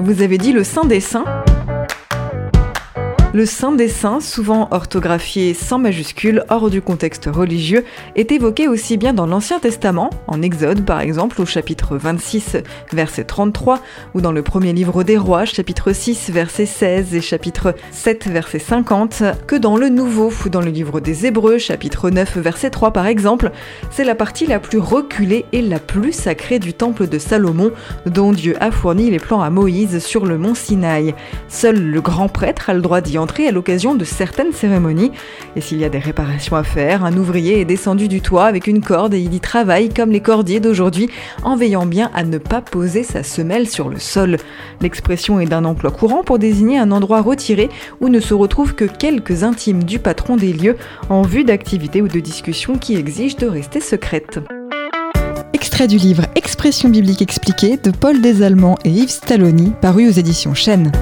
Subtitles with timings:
[0.00, 1.24] Vous avez dit le Saint des Saints
[3.34, 7.84] le Saint des Saints, souvent orthographié sans majuscule hors du contexte religieux,
[8.16, 12.56] est évoqué aussi bien dans l'Ancien Testament, en Exode par exemple au chapitre 26
[12.92, 13.80] verset 33,
[14.14, 18.60] ou dans le premier livre des rois chapitre 6 verset 16 et chapitre 7 verset
[18.60, 22.92] 50, que dans le Nouveau ou dans le livre des Hébreux chapitre 9 verset 3
[22.92, 23.52] par exemple.
[23.90, 27.72] C'est la partie la plus reculée et la plus sacrée du temple de Salomon,
[28.06, 31.14] dont Dieu a fourni les plans à Moïse sur le mont Sinaï.
[33.46, 35.12] À l'occasion de certaines cérémonies.
[35.54, 38.66] Et s'il y a des réparations à faire, un ouvrier est descendu du toit avec
[38.66, 41.08] une corde et il y travaille comme les cordiers d'aujourd'hui,
[41.44, 44.38] en veillant bien à ne pas poser sa semelle sur le sol.
[44.80, 47.68] L'expression est d'un emploi courant pour désigner un endroit retiré
[48.00, 50.76] où ne se retrouvent que quelques intimes du patron des lieux
[51.08, 54.40] en vue d'activités ou de discussions qui exigent de rester secrètes.
[55.52, 60.54] Extrait du livre Expression biblique expliquée de Paul Desallemands et Yves Stalloni, paru aux éditions
[60.54, 60.92] Chênes.